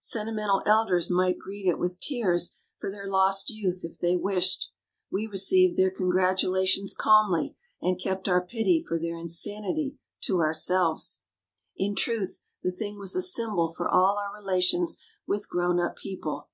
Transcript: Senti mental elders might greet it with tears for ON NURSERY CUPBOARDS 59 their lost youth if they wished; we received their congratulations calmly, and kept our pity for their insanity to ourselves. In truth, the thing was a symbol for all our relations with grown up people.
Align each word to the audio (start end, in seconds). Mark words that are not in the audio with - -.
Senti 0.00 0.32
mental 0.32 0.62
elders 0.64 1.10
might 1.10 1.38
greet 1.38 1.66
it 1.66 1.78
with 1.78 2.00
tears 2.00 2.56
for 2.78 2.88
ON 2.88 2.92
NURSERY 2.92 3.00
CUPBOARDS 3.00 3.02
59 3.02 3.04
their 3.04 3.12
lost 3.12 3.50
youth 3.50 3.84
if 3.92 4.00
they 4.00 4.16
wished; 4.16 4.68
we 5.12 5.26
received 5.26 5.76
their 5.76 5.90
congratulations 5.90 6.94
calmly, 6.94 7.54
and 7.82 8.00
kept 8.00 8.26
our 8.26 8.40
pity 8.40 8.82
for 8.82 8.98
their 8.98 9.18
insanity 9.18 9.98
to 10.22 10.38
ourselves. 10.40 11.22
In 11.76 11.94
truth, 11.94 12.40
the 12.62 12.72
thing 12.72 12.98
was 12.98 13.14
a 13.14 13.20
symbol 13.20 13.74
for 13.74 13.86
all 13.86 14.16
our 14.16 14.34
relations 14.34 14.96
with 15.26 15.50
grown 15.50 15.78
up 15.78 15.96
people. 15.96 16.48